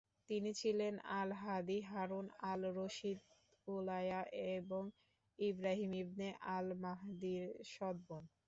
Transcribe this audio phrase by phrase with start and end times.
[0.29, 3.19] তিনি ছিলেন আল-হাদী, হারুন আল-রশিদ,
[3.67, 4.21] উলায়া
[4.51, 4.83] এবং
[5.39, 6.27] ইব্রাহিম ইবনে
[6.55, 7.43] আল-মাহদির
[7.73, 8.23] সৎবোন।